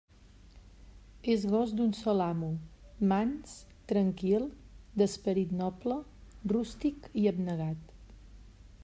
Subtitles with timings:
[1.33, 2.49] És gos d'un sol amo,
[3.11, 3.53] mans,
[3.93, 4.49] tranquil,
[5.03, 5.99] d'esperit noble,
[6.55, 7.97] rústic i abnegat.